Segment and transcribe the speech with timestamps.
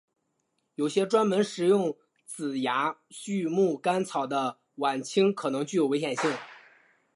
[0.73, 1.95] 有些专门食用
[2.25, 6.35] 紫芽苜蓿干草的莞菁可能具有危险性。